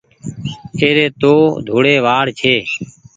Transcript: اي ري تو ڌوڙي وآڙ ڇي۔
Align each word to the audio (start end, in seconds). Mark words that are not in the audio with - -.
اي 0.79 0.89
ري 0.97 1.07
تو 1.21 1.33
ڌوڙي 1.67 1.95
وآڙ 2.05 2.25
ڇي۔ 2.39 2.55